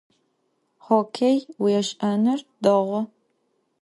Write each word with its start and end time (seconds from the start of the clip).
Xokkêy 0.85 1.37
vuêş'enır 1.61 2.39
değu. 2.63 2.99